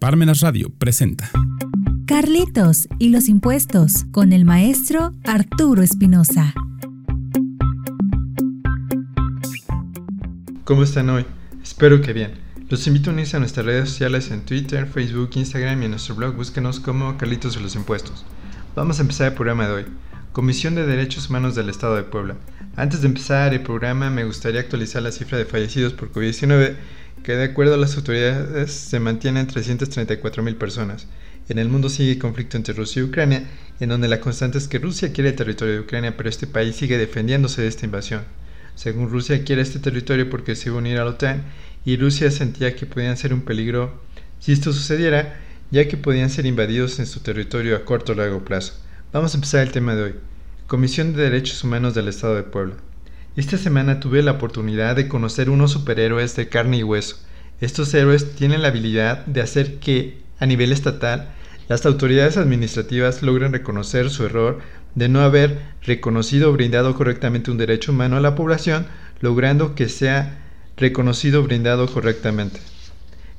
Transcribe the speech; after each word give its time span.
Parmenas 0.00 0.40
Radio 0.40 0.70
presenta 0.78 1.30
Carlitos 2.06 2.88
y 2.98 3.10
los 3.10 3.28
impuestos 3.28 4.06
con 4.10 4.32
el 4.32 4.46
maestro 4.46 5.12
Arturo 5.24 5.82
Espinosa. 5.82 6.54
¿Cómo 10.64 10.84
están 10.84 11.10
hoy? 11.10 11.26
Espero 11.62 12.00
que 12.00 12.14
bien. 12.14 12.32
Los 12.70 12.86
invito 12.86 13.10
a 13.10 13.12
unirse 13.12 13.36
a 13.36 13.40
nuestras 13.40 13.66
redes 13.66 13.90
sociales 13.90 14.30
en 14.30 14.40
Twitter, 14.40 14.86
Facebook, 14.86 15.32
Instagram 15.34 15.82
y 15.82 15.84
en 15.84 15.90
nuestro 15.90 16.14
blog 16.14 16.34
búsquenos 16.34 16.80
como 16.80 17.18
Carlitos 17.18 17.58
y 17.58 17.60
los 17.60 17.76
impuestos. 17.76 18.24
Vamos 18.74 19.00
a 19.00 19.02
empezar 19.02 19.28
el 19.28 19.34
programa 19.34 19.66
de 19.66 19.72
hoy. 19.74 19.84
Comisión 20.32 20.76
de 20.76 20.86
Derechos 20.86 21.28
Humanos 21.28 21.54
del 21.54 21.68
Estado 21.68 21.96
de 21.96 22.04
Puebla. 22.04 22.36
Antes 22.74 23.02
de 23.02 23.08
empezar 23.08 23.52
el 23.52 23.60
programa 23.60 24.08
me 24.08 24.24
gustaría 24.24 24.60
actualizar 24.60 25.02
la 25.02 25.12
cifra 25.12 25.36
de 25.36 25.44
fallecidos 25.44 25.92
por 25.92 26.10
COVID-19 26.10 26.76
que 27.22 27.32
de 27.34 27.44
acuerdo 27.44 27.74
a 27.74 27.78
las 27.78 27.96
autoridades 27.96 28.72
se 28.72 29.00
mantiene 29.00 29.40
en 29.40 29.46
334 29.46 30.42
mil 30.42 30.56
personas. 30.56 31.06
En 31.48 31.58
el 31.58 31.68
mundo 31.68 31.88
sigue 31.88 32.12
el 32.12 32.18
conflicto 32.18 32.56
entre 32.56 32.74
Rusia 32.74 33.00
y 33.00 33.04
Ucrania, 33.04 33.44
en 33.80 33.88
donde 33.88 34.08
la 34.08 34.20
constante 34.20 34.58
es 34.58 34.68
que 34.68 34.78
Rusia 34.78 35.12
quiere 35.12 35.30
el 35.30 35.36
territorio 35.36 35.74
de 35.74 35.80
Ucrania, 35.80 36.16
pero 36.16 36.28
este 36.28 36.46
país 36.46 36.76
sigue 36.76 36.98
defendiéndose 36.98 37.62
de 37.62 37.68
esta 37.68 37.86
invasión. 37.86 38.22
Según 38.74 39.10
Rusia 39.10 39.44
quiere 39.44 39.62
este 39.62 39.78
territorio 39.78 40.30
porque 40.30 40.54
se 40.54 40.68
iba 40.68 40.76
a 40.76 40.78
unir 40.78 40.98
a 40.98 41.04
la 41.04 41.10
OTAN 41.10 41.44
y 41.84 41.96
Rusia 41.96 42.30
sentía 42.30 42.76
que 42.76 42.86
podían 42.86 43.16
ser 43.16 43.34
un 43.34 43.42
peligro 43.42 44.00
si 44.38 44.52
esto 44.52 44.72
sucediera, 44.72 45.40
ya 45.70 45.86
que 45.88 45.96
podían 45.96 46.30
ser 46.30 46.46
invadidos 46.46 46.98
en 46.98 47.06
su 47.06 47.20
territorio 47.20 47.76
a 47.76 47.84
corto 47.84 48.12
o 48.12 48.14
largo 48.14 48.44
plazo. 48.44 48.74
Vamos 49.12 49.34
a 49.34 49.36
empezar 49.36 49.62
el 49.62 49.72
tema 49.72 49.94
de 49.94 50.02
hoy. 50.02 50.14
Comisión 50.66 51.14
de 51.14 51.24
Derechos 51.24 51.64
Humanos 51.64 51.94
del 51.94 52.08
Estado 52.08 52.36
de 52.36 52.44
Puebla. 52.44 52.76
Esta 53.36 53.56
semana 53.58 54.00
tuve 54.00 54.24
la 54.24 54.32
oportunidad 54.32 54.96
de 54.96 55.06
conocer 55.06 55.50
unos 55.50 55.70
superhéroes 55.70 56.34
de 56.34 56.48
carne 56.48 56.78
y 56.78 56.82
hueso. 56.82 57.16
Estos 57.60 57.94
héroes 57.94 58.34
tienen 58.34 58.62
la 58.62 58.68
habilidad 58.68 59.24
de 59.26 59.40
hacer 59.40 59.78
que, 59.78 60.18
a 60.40 60.46
nivel 60.46 60.72
estatal, 60.72 61.28
las 61.68 61.86
autoridades 61.86 62.36
administrativas 62.36 63.22
logren 63.22 63.52
reconocer 63.52 64.10
su 64.10 64.24
error 64.24 64.58
de 64.96 65.08
no 65.08 65.20
haber 65.20 65.60
reconocido 65.82 66.50
o 66.50 66.52
brindado 66.52 66.96
correctamente 66.96 67.52
un 67.52 67.58
derecho 67.58 67.92
humano 67.92 68.16
a 68.16 68.20
la 68.20 68.34
población, 68.34 68.88
logrando 69.20 69.76
que 69.76 69.88
sea 69.88 70.42
reconocido 70.76 71.40
o 71.40 71.44
brindado 71.44 71.86
correctamente. 71.86 72.58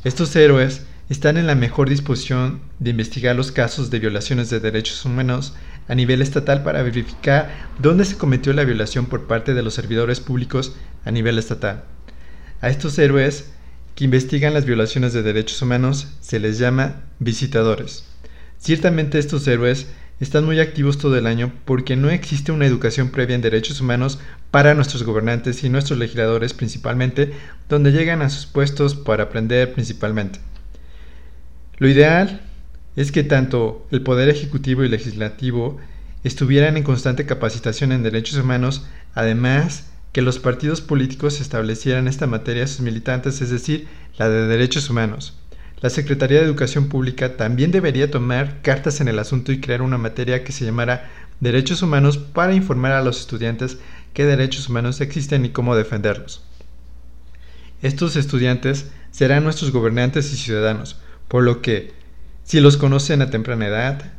Estos 0.06 0.34
héroes 0.38 0.84
están 1.10 1.36
en 1.36 1.48
la 1.48 1.56
mejor 1.56 1.90
disposición 1.90 2.62
de 2.80 2.92
investigar 2.92 3.36
los 3.36 3.52
casos 3.52 3.90
de 3.90 4.00
violaciones 4.00 4.50
de 4.50 4.62
derechos 4.62 5.04
humanos 5.04 5.54
a 5.92 5.96
nivel 5.96 6.22
estatal 6.22 6.64
para 6.64 6.84
verificar 6.84 7.50
dónde 7.78 8.06
se 8.06 8.18
cometió 8.18 8.54
la 8.54 8.64
violación 8.64 9.08
por 9.08 9.28
parte 9.28 9.54
de 9.54 9.62
los 9.62 9.74
servidores 9.74 10.22
públicos 10.22 10.74
a 11.04 11.12
nivel 11.12 11.38
estatal. 11.38 11.84
A 12.62 12.70
estos 12.70 12.98
héroes 12.98 13.52
que 13.94 14.06
investigan 14.06 14.54
las 14.54 14.64
violaciones 14.64 15.12
de 15.12 15.22
derechos 15.22 15.62
humanos 15.62 16.08
se 16.22 16.40
les 16.40 16.58
llama 16.60 17.02
visitadores. 17.20 18.06
Ciertamente 18.58 19.20
estos 19.20 19.46
héroes 19.50 19.88
están 20.22 20.46
muy 20.46 20.62
activos 20.62 20.98
todo 20.98 21.18
el 21.18 21.28
año 21.28 21.52
porque 21.66 21.98
no 21.98 22.10
existe 22.10 22.54
una 22.54 22.68
educación 22.68 23.10
previa 23.10 23.36
en 23.36 23.42
derechos 23.42 23.82
humanos 23.82 24.18
para 24.50 24.74
nuestros 24.74 25.04
gobernantes 25.04 25.62
y 25.66 25.70
nuestros 25.70 26.00
legisladores 26.00 26.54
principalmente, 26.54 27.34
donde 27.68 27.92
llegan 27.92 28.22
a 28.22 28.30
sus 28.30 28.46
puestos 28.46 28.96
para 28.96 29.24
aprender 29.24 29.74
principalmente. 29.74 30.40
Lo 31.80 31.90
ideal 31.90 32.40
es 32.96 33.12
que 33.12 33.24
tanto 33.24 33.88
el 33.92 34.02
Poder 34.02 34.30
Ejecutivo 34.30 34.84
y 34.84 34.90
Legislativo 34.90 35.80
estuvieran 36.24 36.78
en 36.78 36.84
constante 36.84 37.26
capacitación 37.26 37.92
en 37.92 38.04
derechos 38.04 38.38
humanos, 38.38 38.86
además 39.14 39.88
que 40.12 40.22
los 40.22 40.40
partidos 40.40 40.82
políticos 40.82 41.40
establecieran 41.40 42.08
esta 42.08 42.28
materia 42.28 42.66
a 42.66 42.68
sus 42.68 42.82
militantes, 42.82 43.42
es 43.42 43.50
decir, 43.50 43.88
la 44.18 44.30
de 44.30 44.48
derechos 44.48 44.90
humanos. 44.90 45.38
La 45.80 45.90
Secretaría 45.90 46.40
de 46.40 46.46
Educación 46.46 46.90
Pública 46.90 47.38
también 47.38 47.72
debería 47.72 48.12
tomar 48.12 48.62
cartas 48.62 49.02
en 49.02 49.08
el 49.08 49.18
asunto 49.18 49.52
y 49.52 49.62
crear 49.62 49.82
una 49.82 49.98
materia 49.98 50.44
que 50.44 50.52
se 50.52 50.66
llamara 50.66 51.10
Derechos 51.40 51.82
Humanos 51.82 52.20
para 52.20 52.54
informar 52.54 52.92
a 52.92 53.02
los 53.02 53.20
estudiantes 53.20 53.80
qué 54.14 54.26
derechos 54.26 54.70
humanos 54.70 55.02
existen 55.02 55.44
y 55.44 55.50
cómo 55.50 55.76
defenderlos. 55.76 56.44
Estos 57.82 58.16
estudiantes 58.16 58.92
serán 59.10 59.44
nuestros 59.44 59.72
gobernantes 59.72 60.32
y 60.34 60.38
ciudadanos, 60.38 61.02
por 61.28 61.42
lo 61.42 61.64
que 61.64 61.94
si 62.44 62.60
los 62.60 62.78
conocen 62.78 63.22
a 63.22 63.30
temprana 63.30 63.68
edad, 63.68 64.14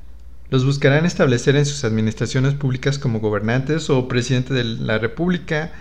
los 0.50 0.64
buscarán 0.64 1.06
establecer 1.06 1.56
en 1.56 1.64
sus 1.64 1.84
administraciones 1.84 2.54
públicas 2.54 2.98
como 2.98 3.20
gobernantes 3.20 3.88
o 3.88 4.06
presidente 4.08 4.52
de 4.52 4.64
la 4.64 4.98
República 4.98 5.72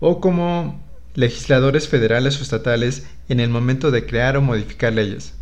o 0.00 0.20
como 0.20 0.82
legisladores 1.14 1.88
federales 1.88 2.38
o 2.38 2.42
estatales 2.42 3.06
en 3.28 3.40
el 3.40 3.50
momento 3.50 3.90
de 3.90 4.06
crear 4.06 4.36
o 4.36 4.42
modificar 4.42 4.92
leyes. 4.92 5.34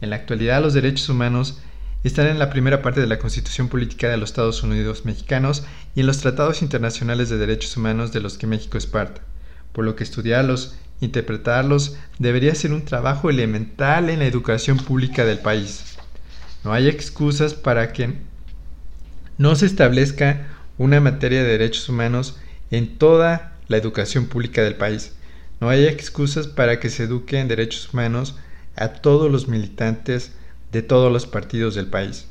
En 0.00 0.10
la 0.10 0.16
actualidad 0.16 0.62
los 0.62 0.74
derechos 0.74 1.08
humanos 1.08 1.60
están 2.04 2.26
en 2.26 2.38
la 2.38 2.50
primera 2.50 2.82
parte 2.82 3.00
de 3.00 3.06
la 3.06 3.18
Constitución 3.18 3.68
Política 3.68 4.08
de 4.08 4.18
los 4.18 4.30
Estados 4.30 4.62
Unidos 4.62 5.06
mexicanos 5.06 5.64
y 5.94 6.00
en 6.00 6.06
los 6.06 6.18
tratados 6.18 6.60
internacionales 6.60 7.30
de 7.30 7.38
derechos 7.38 7.76
humanos 7.76 8.12
de 8.12 8.20
los 8.20 8.36
que 8.36 8.46
México 8.46 8.76
es 8.76 8.86
parte, 8.86 9.22
por 9.72 9.86
lo 9.86 9.96
que 9.96 10.04
estudiarlos 10.04 10.76
interpretarlos 11.00 11.96
debería 12.18 12.54
ser 12.54 12.72
un 12.72 12.84
trabajo 12.84 13.30
elemental 13.30 14.10
en 14.10 14.20
la 14.20 14.26
educación 14.26 14.78
pública 14.78 15.24
del 15.24 15.38
país. 15.38 15.96
No 16.64 16.72
hay 16.72 16.88
excusas 16.88 17.54
para 17.54 17.92
que 17.92 18.14
no 19.36 19.56
se 19.56 19.66
establezca 19.66 20.46
una 20.78 21.00
materia 21.00 21.42
de 21.42 21.50
derechos 21.50 21.88
humanos 21.88 22.36
en 22.70 22.96
toda 22.96 23.52
la 23.68 23.76
educación 23.76 24.26
pública 24.26 24.62
del 24.62 24.76
país. 24.76 25.12
No 25.60 25.68
hay 25.68 25.86
excusas 25.86 26.46
para 26.46 26.80
que 26.80 26.90
se 26.90 27.04
eduque 27.04 27.38
en 27.38 27.48
derechos 27.48 27.92
humanos 27.92 28.36
a 28.76 28.88
todos 28.88 29.30
los 29.30 29.48
militantes 29.48 30.32
de 30.72 30.82
todos 30.82 31.12
los 31.12 31.26
partidos 31.26 31.74
del 31.74 31.86
país. 31.86 32.26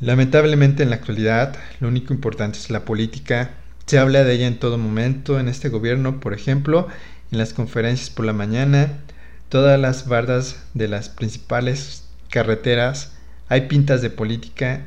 Lamentablemente 0.00 0.82
en 0.82 0.90
la 0.90 0.96
actualidad 0.96 1.56
lo 1.80 1.88
único 1.88 2.12
importante 2.12 2.58
es 2.58 2.70
la 2.70 2.84
política. 2.84 3.52
Se 3.86 3.98
habla 3.98 4.24
de 4.24 4.34
ella 4.34 4.46
en 4.46 4.58
todo 4.58 4.76
momento 4.76 5.38
en 5.38 5.48
este 5.48 5.68
gobierno, 5.68 6.20
por 6.20 6.34
ejemplo, 6.34 6.88
en 7.34 7.38
las 7.38 7.52
conferencias 7.52 8.10
por 8.10 8.24
la 8.24 8.32
mañana, 8.32 9.00
todas 9.48 9.78
las 9.78 10.06
bardas 10.06 10.62
de 10.72 10.86
las 10.86 11.08
principales 11.08 12.04
carreteras, 12.30 13.12
hay 13.48 13.62
pintas 13.62 14.02
de 14.02 14.10
política, 14.10 14.86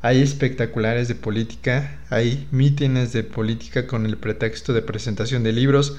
hay 0.00 0.22
espectaculares 0.22 1.08
de 1.08 1.16
política, 1.16 1.98
hay 2.08 2.46
mítines 2.52 3.12
de 3.12 3.24
política 3.24 3.88
con 3.88 4.06
el 4.06 4.16
pretexto 4.16 4.72
de 4.72 4.82
presentación 4.82 5.42
de 5.42 5.52
libros 5.52 5.96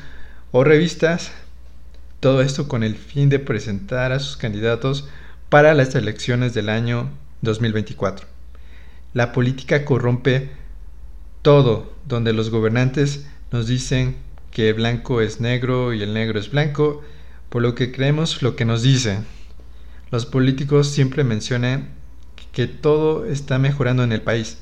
o 0.52 0.64
revistas, 0.64 1.32
todo 2.22 2.42
esto 2.42 2.70
con 2.70 2.84
el 2.84 2.96
fin 2.96 3.28
de 3.28 3.40
presentar 3.40 4.14
a 4.14 4.20
sus 4.20 4.38
candidatos 4.38 5.10
para 5.50 5.74
las 5.74 5.94
elecciones 5.94 6.54
del 6.54 6.70
año 6.70 7.10
2024. 7.42 8.28
La 9.14 9.34
política 9.34 9.84
corrompe 9.84 10.52
todo, 11.42 11.94
donde 12.08 12.32
los 12.32 12.50
gobernantes 12.50 13.26
nos 13.52 13.68
dicen 13.68 14.31
que 14.52 14.74
blanco 14.74 15.22
es 15.22 15.40
negro 15.40 15.94
y 15.94 16.04
el 16.04 16.14
negro 16.14 16.40
es 16.40 16.52
blanco, 16.52 17.02
por 17.50 17.62
lo 17.62 17.74
que 17.74 17.92
creemos 17.92 18.42
lo 18.42 18.56
que 18.56 18.66
nos 18.66 18.84
dice. 18.84 19.20
Los 20.12 20.26
políticos 20.26 20.88
siempre 20.90 21.24
mencionan 21.24 21.90
que 22.52 22.68
todo 22.68 23.26
está 23.26 23.58
mejorando 23.60 24.04
en 24.04 24.12
el 24.12 24.22
país, 24.22 24.58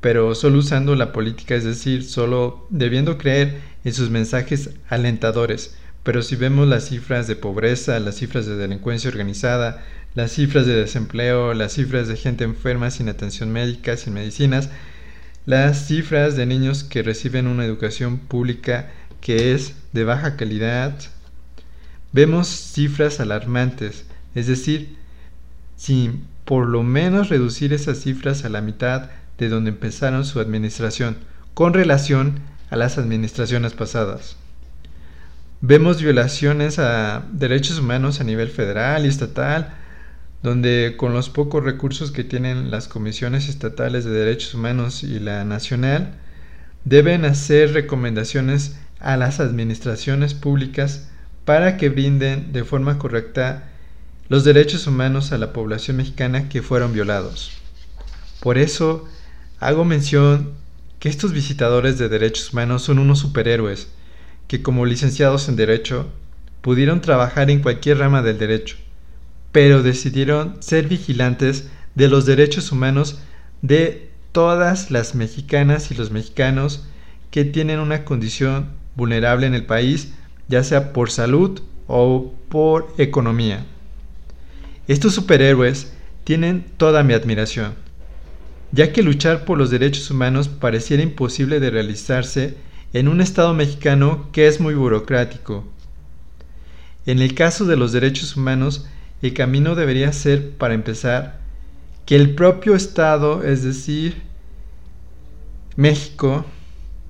pero 0.00 0.34
solo 0.34 0.58
usando 0.58 0.94
la 0.94 1.12
política, 1.12 1.56
es 1.56 1.64
decir, 1.64 2.04
solo 2.04 2.66
debiendo 2.70 3.18
creer 3.18 3.60
en 3.84 3.92
sus 3.92 4.10
mensajes 4.10 4.70
alentadores. 4.88 5.76
Pero 6.04 6.22
si 6.22 6.36
vemos 6.36 6.68
las 6.68 6.88
cifras 6.88 7.26
de 7.26 7.34
pobreza, 7.34 7.98
las 7.98 8.16
cifras 8.16 8.46
de 8.46 8.56
delincuencia 8.56 9.10
organizada, 9.10 9.84
las 10.14 10.32
cifras 10.32 10.66
de 10.66 10.74
desempleo, 10.74 11.52
las 11.52 11.72
cifras 11.72 12.06
de 12.06 12.16
gente 12.16 12.44
enferma 12.44 12.90
sin 12.92 13.08
atención 13.08 13.50
médica, 13.50 13.96
sin 13.96 14.14
medicinas, 14.14 14.70
las 15.46 15.86
cifras 15.86 16.36
de 16.36 16.46
niños 16.46 16.84
que 16.84 17.02
reciben 17.02 17.48
una 17.48 17.64
educación 17.64 18.18
pública 18.18 18.90
que 19.26 19.54
es 19.54 19.74
de 19.92 20.04
baja 20.04 20.36
calidad, 20.36 20.96
vemos 22.12 22.46
cifras 22.46 23.18
alarmantes, 23.18 24.04
es 24.36 24.46
decir, 24.46 24.96
sin 25.74 26.28
por 26.44 26.68
lo 26.68 26.84
menos 26.84 27.28
reducir 27.28 27.72
esas 27.72 27.98
cifras 27.98 28.44
a 28.44 28.50
la 28.50 28.60
mitad 28.60 29.10
de 29.36 29.48
donde 29.48 29.70
empezaron 29.70 30.24
su 30.24 30.38
administración, 30.38 31.16
con 31.54 31.74
relación 31.74 32.38
a 32.70 32.76
las 32.76 32.98
administraciones 32.98 33.72
pasadas. 33.72 34.36
Vemos 35.60 36.00
violaciones 36.00 36.78
a 36.78 37.24
derechos 37.32 37.80
humanos 37.80 38.20
a 38.20 38.24
nivel 38.24 38.48
federal 38.48 39.06
y 39.06 39.08
estatal, 39.08 39.74
donde 40.44 40.94
con 40.96 41.14
los 41.14 41.30
pocos 41.30 41.64
recursos 41.64 42.12
que 42.12 42.22
tienen 42.22 42.70
las 42.70 42.86
comisiones 42.86 43.48
estatales 43.48 44.04
de 44.04 44.12
derechos 44.12 44.54
humanos 44.54 45.02
y 45.02 45.18
la 45.18 45.44
nacional, 45.44 46.14
deben 46.84 47.24
hacer 47.24 47.72
recomendaciones 47.72 48.76
a 49.06 49.16
las 49.16 49.38
administraciones 49.38 50.34
públicas 50.34 51.06
para 51.44 51.76
que 51.76 51.90
brinden 51.90 52.52
de 52.52 52.64
forma 52.64 52.98
correcta 52.98 53.68
los 54.28 54.42
derechos 54.42 54.88
humanos 54.88 55.30
a 55.30 55.38
la 55.38 55.52
población 55.52 55.98
mexicana 55.98 56.48
que 56.48 56.60
fueron 56.60 56.92
violados. 56.92 57.52
Por 58.40 58.58
eso 58.58 59.04
hago 59.60 59.84
mención 59.84 60.54
que 60.98 61.08
estos 61.08 61.32
visitadores 61.32 61.98
de 61.98 62.08
derechos 62.08 62.52
humanos 62.52 62.82
son 62.82 62.98
unos 62.98 63.20
superhéroes 63.20 63.86
que 64.48 64.60
como 64.60 64.84
licenciados 64.86 65.48
en 65.48 65.54
derecho 65.54 66.08
pudieron 66.60 67.00
trabajar 67.00 67.48
en 67.48 67.62
cualquier 67.62 67.98
rama 67.98 68.22
del 68.22 68.38
derecho, 68.38 68.76
pero 69.52 69.84
decidieron 69.84 70.60
ser 70.60 70.88
vigilantes 70.88 71.68
de 71.94 72.08
los 72.08 72.26
derechos 72.26 72.72
humanos 72.72 73.18
de 73.62 74.10
todas 74.32 74.90
las 74.90 75.14
mexicanas 75.14 75.92
y 75.92 75.94
los 75.94 76.10
mexicanos 76.10 76.88
que 77.30 77.44
tienen 77.44 77.78
una 77.78 78.04
condición 78.04 78.84
vulnerable 78.96 79.46
en 79.46 79.54
el 79.54 79.64
país, 79.64 80.12
ya 80.48 80.64
sea 80.64 80.92
por 80.92 81.10
salud 81.10 81.60
o 81.86 82.34
por 82.48 82.92
economía. 82.98 83.64
Estos 84.88 85.14
superhéroes 85.14 85.92
tienen 86.24 86.64
toda 86.76 87.02
mi 87.02 87.12
admiración, 87.12 87.74
ya 88.72 88.92
que 88.92 89.02
luchar 89.02 89.44
por 89.44 89.58
los 89.58 89.70
derechos 89.70 90.10
humanos 90.10 90.48
pareciera 90.48 91.02
imposible 91.02 91.60
de 91.60 91.70
realizarse 91.70 92.56
en 92.92 93.08
un 93.08 93.20
Estado 93.20 93.54
mexicano 93.54 94.28
que 94.32 94.48
es 94.48 94.60
muy 94.60 94.74
burocrático. 94.74 95.64
En 97.04 97.20
el 97.20 97.34
caso 97.34 97.64
de 97.64 97.76
los 97.76 97.92
derechos 97.92 98.36
humanos, 98.36 98.86
el 99.22 99.34
camino 99.34 99.74
debería 99.74 100.12
ser, 100.12 100.50
para 100.52 100.74
empezar, 100.74 101.40
que 102.04 102.16
el 102.16 102.34
propio 102.34 102.74
Estado, 102.74 103.42
es 103.44 103.62
decir, 103.62 104.22
México, 105.76 106.46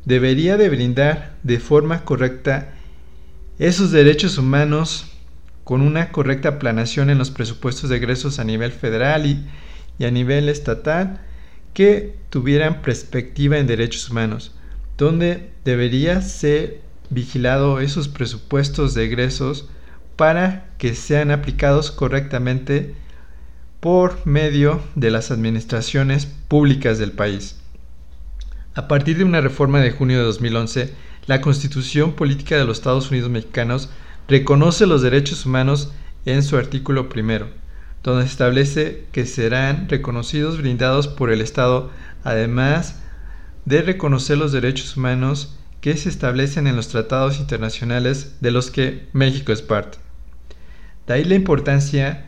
debería 0.06 0.56
de 0.56 0.70
brindar 0.70 1.34
de 1.42 1.60
forma 1.60 2.04
correcta 2.04 2.72
esos 3.58 3.90
derechos 3.90 4.38
humanos 4.38 5.06
con 5.64 5.82
una 5.82 6.12
correcta 6.12 6.58
planación 6.58 7.10
en 7.10 7.18
los 7.18 7.30
presupuestos 7.30 7.90
de 7.90 7.96
egresos 7.96 8.38
a 8.38 8.44
nivel 8.44 8.70
federal 8.70 9.26
y, 9.26 10.04
a 10.04 10.10
nivel 10.10 10.48
estatal 10.48 11.20
que 11.74 12.14
tuvieran 12.30 12.82
perspectiva 12.82 13.58
en 13.58 13.66
derechos 13.66 14.08
humanos, 14.08 14.54
donde 14.96 15.50
debería 15.64 16.22
ser 16.22 16.80
vigilado 17.10 17.80
esos 17.80 18.08
presupuestos 18.08 18.94
de 18.94 19.04
egresos 19.04 19.68
para 20.14 20.68
que 20.78 20.94
sean 20.94 21.30
aplicados 21.30 21.90
correctamente 21.90 22.94
por 23.80 24.24
medio 24.26 24.80
de 24.94 25.10
las 25.10 25.30
administraciones 25.30 26.26
públicas 26.26 26.98
del 26.98 27.12
país. 27.12 27.56
A 28.76 28.88
partir 28.88 29.16
de 29.16 29.24
una 29.24 29.40
reforma 29.40 29.80
de 29.80 29.90
junio 29.90 30.18
de 30.18 30.24
2011, 30.24 30.92
la 31.26 31.40
Constitución 31.40 32.12
Política 32.12 32.58
de 32.58 32.66
los 32.66 32.76
Estados 32.76 33.10
Unidos 33.10 33.30
Mexicanos 33.30 33.88
reconoce 34.28 34.86
los 34.86 35.00
derechos 35.00 35.46
humanos 35.46 35.94
en 36.26 36.42
su 36.42 36.58
artículo 36.58 37.08
primero, 37.08 37.48
donde 38.02 38.26
establece 38.26 39.06
que 39.12 39.24
serán 39.24 39.88
reconocidos 39.88 40.58
brindados 40.58 41.08
por 41.08 41.30
el 41.30 41.40
Estado, 41.40 41.90
además 42.22 43.00
de 43.64 43.80
reconocer 43.80 44.36
los 44.36 44.52
derechos 44.52 44.94
humanos 44.98 45.58
que 45.80 45.96
se 45.96 46.10
establecen 46.10 46.66
en 46.66 46.76
los 46.76 46.88
tratados 46.88 47.40
internacionales 47.40 48.36
de 48.42 48.50
los 48.50 48.70
que 48.70 49.08
México 49.14 49.52
es 49.52 49.62
parte. 49.62 49.96
De 51.06 51.14
ahí 51.14 51.24
la 51.24 51.34
importancia 51.34 52.26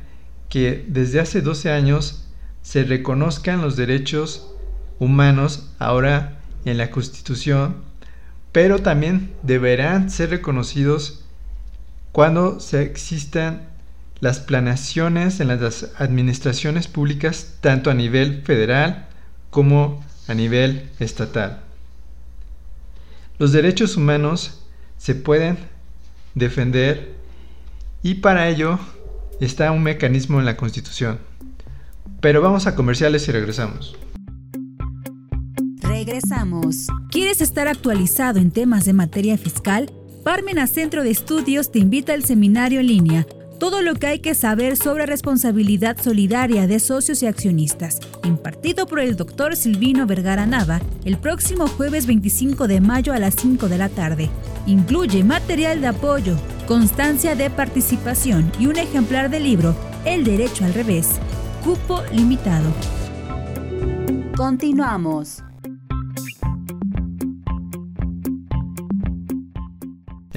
que 0.48 0.82
desde 0.88 1.20
hace 1.20 1.42
12 1.42 1.70
años 1.70 2.26
se 2.62 2.84
reconozcan 2.84 3.60
los 3.60 3.76
derechos 3.76 4.54
humanos 4.98 5.70
ahora 5.78 6.37
en 6.64 6.78
la 6.78 6.90
Constitución, 6.90 7.76
pero 8.52 8.80
también 8.80 9.32
deberán 9.42 10.10
ser 10.10 10.30
reconocidos 10.30 11.24
cuando 12.12 12.60
se 12.60 12.82
existan 12.82 13.68
las 14.20 14.40
planaciones 14.40 15.40
en 15.40 15.48
las 15.48 15.90
administraciones 15.98 16.88
públicas 16.88 17.54
tanto 17.60 17.90
a 17.90 17.94
nivel 17.94 18.42
federal 18.42 19.06
como 19.50 20.04
a 20.26 20.34
nivel 20.34 20.88
estatal. 20.98 21.60
Los 23.38 23.52
derechos 23.52 23.96
humanos 23.96 24.60
se 24.96 25.14
pueden 25.14 25.58
defender 26.34 27.14
y 28.02 28.14
para 28.14 28.48
ello 28.48 28.78
está 29.40 29.70
un 29.70 29.82
mecanismo 29.82 30.40
en 30.40 30.46
la 30.46 30.56
Constitución. 30.56 31.18
Pero 32.20 32.42
vamos 32.42 32.66
a 32.66 32.74
comerciales 32.74 33.28
y 33.28 33.32
regresamos. 33.32 33.96
Regresamos. 36.08 36.86
¿Quieres 37.10 37.42
estar 37.42 37.68
actualizado 37.68 38.38
en 38.38 38.50
temas 38.50 38.86
de 38.86 38.94
materia 38.94 39.36
fiscal? 39.36 39.90
Parmena 40.24 40.66
Centro 40.66 41.02
de 41.02 41.10
Estudios 41.10 41.70
te 41.70 41.80
invita 41.80 42.14
al 42.14 42.24
seminario 42.24 42.80
en 42.80 42.86
línea 42.86 43.26
todo 43.58 43.82
lo 43.82 43.94
que 43.94 44.06
hay 44.06 44.18
que 44.20 44.34
saber 44.34 44.78
sobre 44.78 45.04
responsabilidad 45.04 45.98
solidaria 46.00 46.66
de 46.66 46.78
socios 46.78 47.22
y 47.22 47.26
accionistas, 47.26 48.00
impartido 48.24 48.86
por 48.86 49.00
el 49.00 49.16
doctor 49.16 49.54
Silvino 49.54 50.06
Vergara 50.06 50.46
Nava 50.46 50.80
el 51.04 51.18
próximo 51.18 51.66
jueves 51.66 52.06
25 52.06 52.68
de 52.68 52.80
mayo 52.80 53.12
a 53.12 53.18
las 53.18 53.34
5 53.34 53.68
de 53.68 53.76
la 53.76 53.90
tarde. 53.90 54.30
Incluye 54.66 55.24
material 55.24 55.82
de 55.82 55.88
apoyo, 55.88 56.38
constancia 56.66 57.34
de 57.34 57.50
participación 57.50 58.50
y 58.58 58.66
un 58.66 58.78
ejemplar 58.78 59.28
del 59.28 59.42
libro 59.42 59.76
El 60.06 60.24
Derecho 60.24 60.64
al 60.64 60.72
Revés. 60.72 61.18
Cupo 61.62 62.00
limitado. 62.12 62.72
Continuamos. 64.36 65.42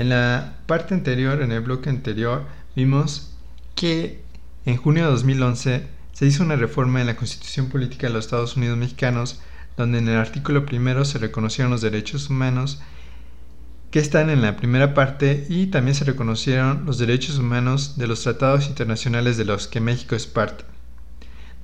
En 0.01 0.09
la 0.09 0.56
parte 0.65 0.95
anterior, 0.95 1.44
en 1.44 1.51
el 1.51 1.62
bloque 1.62 1.88
anterior, 1.88 2.48
vimos 2.75 3.36
que 3.75 4.24
en 4.65 4.75
junio 4.75 5.06
de 5.06 5.12
2011 5.12 5.86
se 6.12 6.25
hizo 6.25 6.44
una 6.44 6.56
reforma 6.56 7.01
en 7.01 7.06
la 7.06 7.15
Constitución 7.15 7.69
Política 7.69 8.07
de 8.07 8.13
los 8.13 8.25
Estados 8.25 8.57
Unidos 8.57 8.80
Mexicanos, 8.80 9.44
donde 9.77 10.00
en 10.00 10.09
el 10.09 10.18
artículo 10.18 10.65
primero 10.65 11.06
se 11.06 11.19
reconocieron 11.19 11.69
los 11.69 11.81
derechos 11.81 12.31
humanos 12.31 12.81
que 13.92 14.00
están 14.00 14.31
en 14.31 14.42
la 14.42 14.57
primera 14.57 14.95
parte 14.95 15.45
y 15.50 15.68
también 15.68 15.94
se 15.94 16.06
reconocieron 16.06 16.83
los 16.88 16.97
derechos 16.97 17.38
humanos 17.38 17.95
de 18.00 18.07
los 18.07 18.24
tratados 18.24 18.69
internacionales 18.69 19.38
de 19.38 19.45
los 19.45 19.68
que 19.68 19.81
México 19.81 20.15
es 20.15 20.25
parte. 20.25 20.63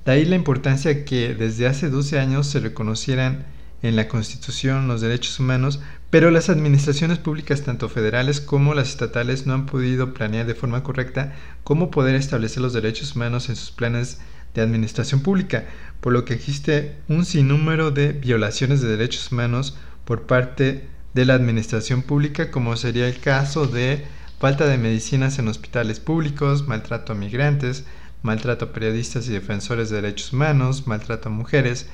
De 0.04 0.12
ahí 0.12 0.24
la 0.24 0.36
importancia 0.36 1.04
que 1.04 1.34
desde 1.34 1.66
hace 1.66 1.90
12 1.90 2.20
años 2.20 2.46
se 2.46 2.60
reconocieran 2.60 3.46
en 3.82 3.96
la 3.96 4.08
Constitución 4.08 4.88
los 4.88 5.00
derechos 5.00 5.38
humanos, 5.38 5.80
pero 6.10 6.30
las 6.30 6.48
administraciones 6.48 7.18
públicas, 7.18 7.62
tanto 7.62 7.88
federales 7.88 8.40
como 8.40 8.74
las 8.74 8.88
estatales, 8.88 9.46
no 9.46 9.54
han 9.54 9.66
podido 9.66 10.14
planear 10.14 10.46
de 10.46 10.54
forma 10.54 10.82
correcta 10.82 11.34
cómo 11.64 11.90
poder 11.90 12.14
establecer 12.14 12.62
los 12.62 12.72
derechos 12.72 13.14
humanos 13.14 13.48
en 13.48 13.56
sus 13.56 13.70
planes 13.70 14.18
de 14.54 14.62
administración 14.62 15.20
pública, 15.20 15.66
por 16.00 16.12
lo 16.12 16.24
que 16.24 16.34
existe 16.34 16.96
un 17.08 17.24
sinnúmero 17.24 17.90
de 17.90 18.12
violaciones 18.12 18.80
de 18.80 18.88
derechos 18.88 19.30
humanos 19.30 19.76
por 20.04 20.22
parte 20.22 20.88
de 21.14 21.24
la 21.24 21.34
administración 21.34 22.02
pública, 22.02 22.50
como 22.50 22.76
sería 22.76 23.08
el 23.08 23.20
caso 23.20 23.66
de 23.66 24.04
falta 24.38 24.66
de 24.66 24.78
medicinas 24.78 25.38
en 25.38 25.48
hospitales 25.48 26.00
públicos, 26.00 26.66
maltrato 26.66 27.12
a 27.12 27.16
migrantes, 27.16 27.84
maltrato 28.22 28.66
a 28.66 28.72
periodistas 28.72 29.28
y 29.28 29.32
defensores 29.32 29.90
de 29.90 29.96
derechos 30.00 30.32
humanos, 30.32 30.86
maltrato 30.86 31.28
a 31.28 31.32
mujeres, 31.32 31.88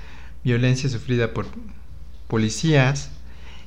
violencia 0.44 0.88
sufrida 0.88 1.32
por 1.32 1.46
policías. 2.28 3.10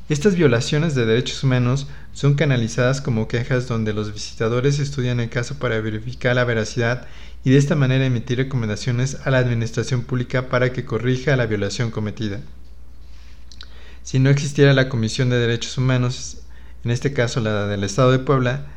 Estas 0.09 0.35
violaciones 0.35 0.95
de 0.95 1.05
derechos 1.05 1.43
humanos 1.43 1.87
son 2.13 2.35
canalizadas 2.35 3.01
como 3.01 3.27
quejas 3.27 3.67
donde 3.67 3.93
los 3.93 4.13
visitadores 4.13 4.79
estudian 4.79 5.19
el 5.19 5.29
caso 5.29 5.59
para 5.59 5.81
verificar 5.81 6.35
la 6.35 6.45
veracidad 6.45 7.07
y 7.43 7.49
de 7.49 7.57
esta 7.57 7.75
manera 7.75 8.05
emitir 8.05 8.37
recomendaciones 8.37 9.17
a 9.25 9.31
la 9.31 9.39
administración 9.39 10.03
pública 10.03 10.49
para 10.49 10.71
que 10.71 10.85
corrija 10.85 11.35
la 11.35 11.45
violación 11.45 11.91
cometida. 11.91 12.39
Si 14.03 14.19
no 14.19 14.29
existiera 14.29 14.73
la 14.73 14.87
Comisión 14.87 15.29
de 15.29 15.37
Derechos 15.37 15.77
Humanos, 15.77 16.37
en 16.85 16.91
este 16.91 17.11
caso 17.11 17.41
la 17.41 17.67
del 17.67 17.83
Estado 17.83 18.11
de 18.11 18.19
Puebla, 18.19 18.67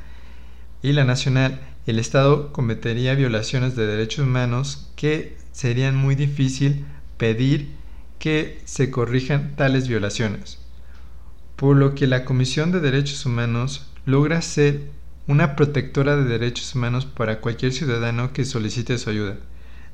y 0.83 0.92
la 0.92 1.04
nacional, 1.04 1.61
el 1.87 1.99
Estado 1.99 2.52
cometería 2.52 3.14
violaciones 3.14 3.76
de 3.76 3.87
derechos 3.87 4.25
humanos 4.25 4.88
que 4.97 5.37
serían 5.52 5.95
muy 5.95 6.14
difícil 6.14 6.85
pedir 7.19 7.80
que 8.21 8.61
se 8.67 8.91
corrijan 8.93 9.57
tales 9.57 9.89
violaciones, 9.89 10.59
por 11.57 11.77
lo 11.77 11.97
que 11.97 12.07
la 12.07 12.25
Comisión 12.25 12.71
de 12.71 12.79
Derechos 12.79 13.27
Humanos 13.27 13.89
logra 14.07 14.41
ser 14.43 14.83
una 15.27 15.57
protectora 15.57 16.17
de 16.17 16.25
derechos 16.25 16.75
humanos 16.75 17.07
para 17.07 17.41
cualquier 17.41 17.73
ciudadano 17.73 18.33
que 18.33 18.45
solicite 18.45 18.99
su 18.99 19.11
ayuda. 19.11 19.37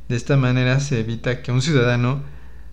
De 0.08 0.16
esta 0.16 0.36
manera 0.36 0.80
se 0.80 1.00
evita 1.00 1.42
que 1.42 1.52
un 1.52 1.62
ciudadano 1.62 2.22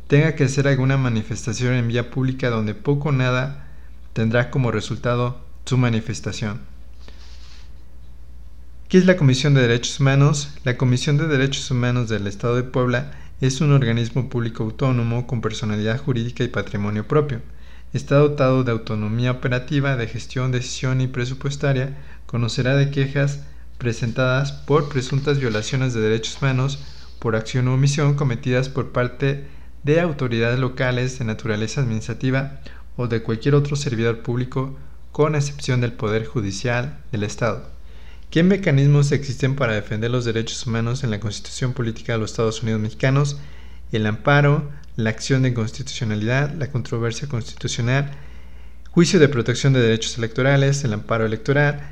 tenga 0.08 0.36
que 0.36 0.46
hacer 0.46 0.68
alguna 0.68 0.98
manifestación 0.98 1.74
en 1.74 1.88
vía 1.88 2.10
pública 2.10 2.50
donde 2.50 2.74
poco 2.74 3.10
o 3.10 3.12
nada 3.12 3.68
tendrá 4.14 4.50
como 4.50 4.72
resultado 4.72 5.42
su 5.66 5.78
manifestación. 5.78 6.62
¿Qué 8.88 8.98
es 8.98 9.06
la 9.06 9.18
Comisión 9.18 9.54
de 9.54 9.62
Derechos 9.62 10.00
Humanos? 10.00 10.54
La 10.64 10.78
Comisión 10.78 11.18
de 11.18 11.28
Derechos 11.28 11.70
Humanos 11.70 12.10
del 12.10 12.28
Estado 12.28 12.56
de 12.56 12.64
Puebla 12.64 13.12
es 13.46 13.60
un 13.60 13.74
organismo 13.74 14.30
público 14.30 14.64
autónomo 14.64 15.28
con 15.28 15.42
personalidad 15.42 16.00
jurídica 16.00 16.46
y 16.46 16.48
patrimonio 16.48 17.06
propio. 17.10 17.42
Está 17.92 18.16
dotado 18.16 18.64
de 18.64 18.72
autonomía 18.72 19.32
operativa, 19.32 19.98
de 19.98 20.08
gestión, 20.08 20.54
decisión 20.54 21.02
y 21.02 21.08
presupuestaria. 21.08 21.98
Conocerá 22.26 22.74
de 22.78 22.90
quejas 22.90 23.42
presentadas 23.78 24.54
por 24.54 24.88
presuntas 24.88 25.40
violaciones 25.40 25.94
de 25.94 26.00
derechos 26.00 26.42
humanos 26.42 26.86
por 27.20 27.36
acción 27.36 27.68
o 27.68 27.74
omisión 27.74 28.14
cometidas 28.14 28.70
por 28.70 28.94
parte 28.94 29.46
de 29.84 30.00
autoridades 30.00 30.58
locales 30.58 31.20
de 31.20 31.26
naturaleza 31.26 31.82
administrativa 31.82 32.62
o 32.96 33.08
de 33.08 33.24
cualquier 33.24 33.56
otro 33.56 33.76
servidor 33.76 34.20
público 34.22 34.78
con 35.12 35.36
excepción 35.36 35.82
del 35.82 35.92
Poder 35.92 36.26
Judicial 36.26 36.98
del 37.12 37.24
Estado. 37.24 37.73
¿Qué 38.34 38.42
mecanismos 38.42 39.12
existen 39.12 39.56
para 39.56 39.76
defender 39.76 40.10
los 40.10 40.26
derechos 40.26 40.66
humanos 40.66 41.04
en 41.04 41.12
la 41.12 41.20
Constitución 41.20 41.74
Política 41.74 42.14
de 42.14 42.18
los 42.18 42.32
Estados 42.32 42.64
Unidos 42.64 42.82
Mexicanos? 42.82 43.38
El 43.92 44.08
amparo, 44.08 44.72
la 44.96 45.12
acción 45.12 45.44
de 45.44 45.50
inconstitucionalidad, 45.50 46.52
la 46.56 46.72
controversia 46.72 47.28
constitucional, 47.28 48.10
juicio 48.90 49.20
de 49.20 49.30
protección 49.30 49.74
de 49.74 49.82
derechos 49.82 50.18
electorales, 50.18 50.84
el 50.84 50.94
amparo 50.94 51.28
electoral. 51.28 51.92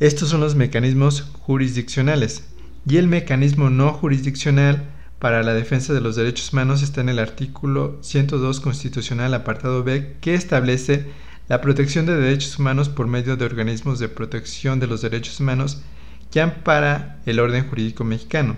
Estos 0.00 0.28
son 0.28 0.42
los 0.42 0.54
mecanismos 0.54 1.22
jurisdiccionales. 1.22 2.44
Y 2.86 2.98
el 2.98 3.08
mecanismo 3.08 3.70
no 3.70 3.94
jurisdiccional 3.94 4.84
para 5.18 5.42
la 5.42 5.54
defensa 5.54 5.94
de 5.94 6.02
los 6.02 6.14
derechos 6.14 6.52
humanos 6.52 6.82
está 6.82 7.00
en 7.00 7.08
el 7.08 7.20
artículo 7.20 7.96
102 8.02 8.60
constitucional 8.60 9.32
apartado 9.32 9.82
B 9.82 10.16
que 10.20 10.34
establece 10.34 11.06
la 11.50 11.60
protección 11.60 12.06
de 12.06 12.16
derechos 12.16 12.58
humanos 12.58 12.88
por 12.88 13.06
medio 13.06 13.36
de 13.36 13.44
organismos 13.44 13.98
de 13.98 14.08
protección 14.08 14.80
de 14.80 14.86
los 14.86 15.02
derechos 15.02 15.38
humanos 15.40 15.82
que 16.30 16.40
ampara 16.40 17.20
el 17.26 17.40
orden 17.40 17.68
jurídico 17.68 18.04
mexicano 18.04 18.56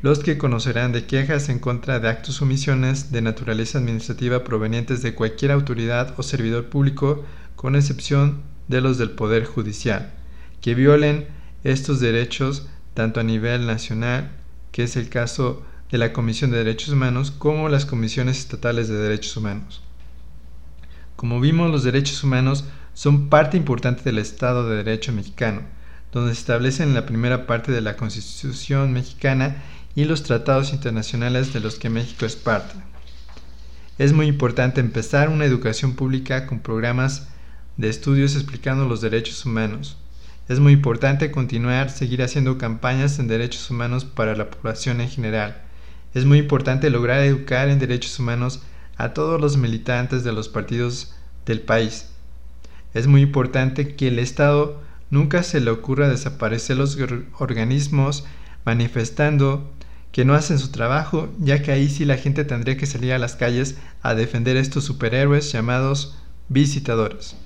los 0.00 0.20
que 0.20 0.38
conocerán 0.38 0.92
de 0.92 1.06
quejas 1.06 1.48
en 1.48 1.58
contra 1.58 1.98
de 1.98 2.08
actos 2.08 2.40
o 2.40 2.44
omisiones 2.44 3.10
de 3.10 3.20
naturaleza 3.20 3.78
administrativa 3.78 4.44
provenientes 4.44 5.02
de 5.02 5.14
cualquier 5.14 5.50
autoridad 5.50 6.14
o 6.16 6.22
servidor 6.22 6.66
público, 6.66 7.24
con 7.56 7.74
excepción 7.74 8.42
de 8.68 8.80
los 8.80 8.96
del 8.96 9.10
Poder 9.10 9.44
Judicial, 9.44 10.14
que 10.60 10.76
violen 10.76 11.26
estos 11.64 11.98
derechos 11.98 12.68
tanto 12.94 13.18
a 13.18 13.24
nivel 13.24 13.66
nacional, 13.66 14.30
que 14.70 14.84
es 14.84 14.96
el 14.96 15.08
caso 15.08 15.66
de 15.90 15.98
la 15.98 16.12
Comisión 16.12 16.52
de 16.52 16.58
Derechos 16.58 16.90
Humanos, 16.90 17.32
como 17.32 17.68
las 17.68 17.84
comisiones 17.84 18.38
estatales 18.38 18.88
de 18.88 18.98
derechos 18.98 19.36
humanos. 19.36 19.82
Como 21.18 21.40
vimos, 21.40 21.72
los 21.72 21.82
derechos 21.82 22.22
humanos 22.22 22.62
son 22.94 23.28
parte 23.28 23.56
importante 23.56 24.04
del 24.04 24.18
Estado 24.18 24.68
de 24.68 24.76
Derecho 24.76 25.12
mexicano, 25.12 25.62
donde 26.12 26.32
se 26.32 26.38
establecen 26.38 26.90
en 26.90 26.94
la 26.94 27.06
primera 27.06 27.44
parte 27.44 27.72
de 27.72 27.80
la 27.80 27.96
Constitución 27.96 28.92
mexicana 28.92 29.56
y 29.96 30.04
los 30.04 30.22
tratados 30.22 30.72
internacionales 30.72 31.52
de 31.52 31.58
los 31.58 31.74
que 31.74 31.90
México 31.90 32.24
es 32.24 32.36
parte. 32.36 32.76
Es 33.98 34.12
muy 34.12 34.28
importante 34.28 34.80
empezar 34.80 35.28
una 35.28 35.44
educación 35.44 35.94
pública 35.94 36.46
con 36.46 36.60
programas 36.60 37.26
de 37.76 37.88
estudios 37.88 38.36
explicando 38.36 38.86
los 38.86 39.00
derechos 39.00 39.44
humanos. 39.44 39.96
Es 40.48 40.60
muy 40.60 40.72
importante 40.72 41.32
continuar, 41.32 41.90
seguir 41.90 42.22
haciendo 42.22 42.58
campañas 42.58 43.18
en 43.18 43.26
derechos 43.26 43.68
humanos 43.72 44.04
para 44.04 44.36
la 44.36 44.50
población 44.52 45.00
en 45.00 45.08
general. 45.08 45.62
Es 46.14 46.24
muy 46.24 46.38
importante 46.38 46.90
lograr 46.90 47.24
educar 47.24 47.70
en 47.70 47.80
derechos 47.80 48.16
humanos 48.20 48.62
a 48.98 49.14
todos 49.14 49.40
los 49.40 49.56
militantes 49.56 50.24
de 50.24 50.32
los 50.32 50.48
partidos 50.48 51.14
del 51.46 51.60
país. 51.60 52.06
Es 52.92 53.06
muy 53.06 53.22
importante 53.22 53.94
que 53.94 54.08
el 54.08 54.18
Estado 54.18 54.80
nunca 55.10 55.42
se 55.42 55.60
le 55.60 55.70
ocurra 55.70 56.08
desaparecer 56.08 56.76
los 56.76 56.98
organismos 57.38 58.24
manifestando 58.64 59.72
que 60.12 60.24
no 60.24 60.34
hacen 60.34 60.58
su 60.58 60.70
trabajo, 60.70 61.28
ya 61.38 61.62
que 61.62 61.70
ahí 61.70 61.88
sí 61.88 62.04
la 62.04 62.16
gente 62.16 62.44
tendría 62.44 62.76
que 62.76 62.86
salir 62.86 63.12
a 63.12 63.18
las 63.18 63.36
calles 63.36 63.76
a 64.02 64.14
defender 64.14 64.56
estos 64.56 64.84
superhéroes 64.84 65.52
llamados 65.52 66.18
visitadores. 66.48 67.36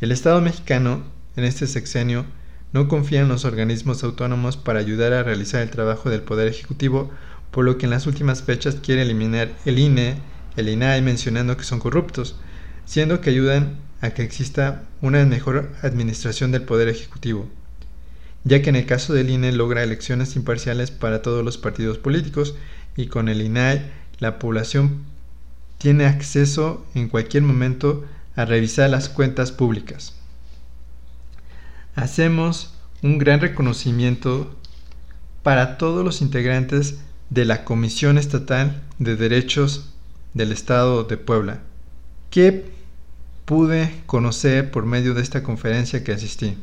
El 0.00 0.12
Estado 0.12 0.40
mexicano, 0.40 1.02
en 1.36 1.44
este 1.44 1.66
sexenio, 1.66 2.26
no 2.72 2.88
confía 2.88 3.20
en 3.20 3.28
los 3.28 3.44
organismos 3.44 4.02
autónomos 4.02 4.56
para 4.56 4.80
ayudar 4.80 5.12
a 5.12 5.22
realizar 5.22 5.62
el 5.62 5.70
trabajo 5.70 6.10
del 6.10 6.22
Poder 6.22 6.48
Ejecutivo, 6.48 7.10
por 7.52 7.64
lo 7.64 7.78
que 7.78 7.86
en 7.86 7.90
las 7.90 8.06
últimas 8.06 8.42
fechas 8.42 8.74
quiere 8.82 9.02
eliminar 9.02 9.52
el 9.64 9.78
INE, 9.78 10.16
el 10.56 10.68
INAI 10.68 11.02
mencionando 11.02 11.56
que 11.56 11.64
son 11.64 11.80
corruptos, 11.80 12.36
siendo 12.84 13.20
que 13.20 13.30
ayudan 13.30 13.78
a 14.00 14.10
que 14.10 14.22
exista 14.22 14.84
una 15.00 15.24
mejor 15.24 15.72
administración 15.82 16.52
del 16.52 16.62
Poder 16.62 16.88
Ejecutivo 16.88 17.48
ya 18.44 18.60
que 18.60 18.68
en 18.68 18.76
el 18.76 18.86
caso 18.86 19.14
del 19.14 19.30
INE 19.30 19.52
logra 19.52 19.82
elecciones 19.82 20.36
imparciales 20.36 20.90
para 20.90 21.22
todos 21.22 21.44
los 21.44 21.58
partidos 21.58 21.98
políticos 21.98 22.54
y 22.94 23.06
con 23.06 23.28
el 23.28 23.40
INAI 23.40 23.90
la 24.18 24.38
población 24.38 25.04
tiene 25.78 26.04
acceso 26.04 26.86
en 26.94 27.08
cualquier 27.08 27.42
momento 27.42 28.04
a 28.36 28.44
revisar 28.44 28.90
las 28.90 29.08
cuentas 29.08 29.50
públicas. 29.50 30.14
Hacemos 31.94 32.74
un 33.02 33.18
gran 33.18 33.40
reconocimiento 33.40 34.54
para 35.42 35.78
todos 35.78 36.04
los 36.04 36.20
integrantes 36.20 36.98
de 37.30 37.44
la 37.44 37.64
Comisión 37.64 38.18
Estatal 38.18 38.82
de 38.98 39.16
Derechos 39.16 39.93
del 40.34 40.52
Estado 40.52 41.04
de 41.04 41.16
Puebla, 41.16 41.60
que 42.30 42.64
pude 43.44 44.02
conocer 44.06 44.70
por 44.70 44.84
medio 44.84 45.14
de 45.14 45.22
esta 45.22 45.42
conferencia 45.42 46.02
que 46.04 46.12
asistí. 46.12 46.58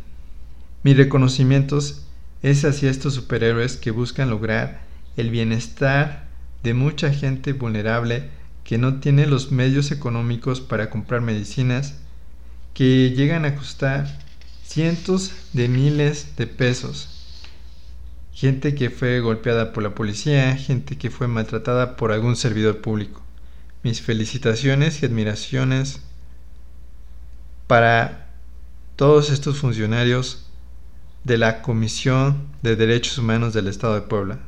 Mi 0.84 0.94
reconocimientos 0.94 2.04
es 2.42 2.66
hacia 2.66 2.90
estos 2.90 3.14
superhéroes 3.14 3.78
que 3.78 3.92
buscan 3.92 4.30
lograr 4.30 4.82
el 5.16 5.30
bienestar 5.30 6.28
de 6.64 6.74
mucha 6.74 7.14
gente 7.14 7.54
vulnerable 7.54 8.30
que 8.64 8.78
no 8.78 9.00
tiene 9.00 9.28
los 9.28 9.52
medios 9.52 9.92
económicos 9.92 10.62
para 10.62 10.90
comprar 10.90 11.22
medicinas 11.22 11.96
que 12.74 13.12
llegan 13.12 13.46
a 13.46 13.56
costar 13.56 14.08
cientos 14.64 15.34
de 15.54 15.68
miles 15.68 16.36
de 16.38 16.48
pesos. 16.48 17.10
Gente 18.34 18.74
que 18.76 18.90
fue 18.90 19.20
golpeada 19.20 19.74
por 19.74 19.84
la 19.84 19.94
policía, 19.94 20.56
gente 20.56 20.98
que 20.98 21.10
fue 21.10 21.28
maltratada 21.28 21.96
por 21.96 22.12
algún 22.12 22.36
servidor 22.36 22.82
público. 22.82 23.22
Mis 23.84 24.02
felicitaciones 24.02 25.02
y 25.02 25.06
admiraciones 25.08 26.02
para 27.66 28.28
todos 28.96 29.32
estos 29.32 29.58
funcionarios 29.58 30.46
de 31.24 31.40
la 31.40 31.64
Comisión 31.64 32.48
de 32.62 32.76
Derechos 32.76 33.18
Humanos 33.18 33.54
del 33.54 33.68
Estado 33.68 33.96
de 33.96 34.02
Puebla. 34.02 34.40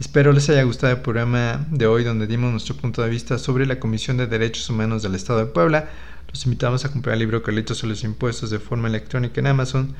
Espero 0.00 0.32
les 0.32 0.50
haya 0.50 0.64
gustado 0.64 0.92
el 0.92 1.00
programa 1.00 1.66
de 1.70 1.86
hoy 1.86 2.04
donde 2.04 2.26
dimos 2.26 2.50
nuestro 2.50 2.76
punto 2.76 3.02
de 3.02 3.08
vista 3.08 3.38
sobre 3.38 3.64
la 3.64 3.80
Comisión 3.80 4.18
de 4.18 4.26
Derechos 4.26 4.68
Humanos 4.68 5.02
del 5.02 5.14
Estado 5.14 5.38
de 5.38 5.46
Puebla. 5.46 5.88
Los 6.30 6.44
invitamos 6.44 6.84
a 6.84 6.92
comprar 6.92 7.14
el 7.14 7.20
libro 7.20 7.42
Carlitos 7.42 7.78
sobre 7.78 7.90
los 7.90 8.04
impuestos 8.04 8.50
de 8.50 8.58
forma 8.58 8.88
electrónica 8.88 9.40
en 9.40 9.46
Amazon. 9.46 9.94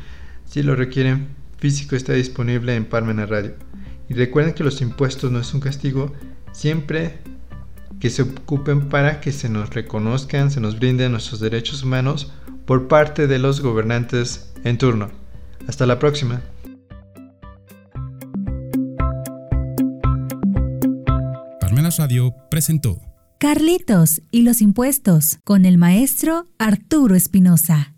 Si 0.44 0.62
lo 0.62 0.76
requieren, 0.76 1.28
físico 1.56 1.96
está 1.96 2.12
disponible 2.12 2.76
en 2.76 2.84
Parmena 2.84 3.24
Radio. 3.24 3.54
Y 4.10 4.14
recuerden 4.14 4.52
que 4.52 4.62
los 4.62 4.82
impuestos 4.82 5.32
no 5.32 5.40
es 5.40 5.54
un 5.54 5.60
castigo, 5.60 6.14
siempre 6.52 7.18
que 8.00 8.10
se 8.10 8.22
ocupen 8.22 8.88
para 8.88 9.20
que 9.20 9.32
se 9.32 9.48
nos 9.48 9.70
reconozcan, 9.70 10.50
se 10.50 10.60
nos 10.60 10.78
brinden 10.78 11.12
nuestros 11.12 11.40
derechos 11.40 11.82
humanos 11.82 12.32
por 12.64 12.88
parte 12.88 13.26
de 13.26 13.38
los 13.38 13.60
gobernantes 13.60 14.52
en 14.64 14.78
turno. 14.78 15.10
Hasta 15.66 15.86
la 15.86 15.98
próxima. 15.98 16.42
Parmenas 21.60 21.98
Radio 21.98 22.34
presentó 22.50 23.00
Carlitos 23.38 24.22
y 24.30 24.42
los 24.42 24.60
impuestos 24.60 25.38
con 25.44 25.64
el 25.64 25.78
maestro 25.78 26.48
Arturo 26.58 27.14
Espinosa. 27.14 27.97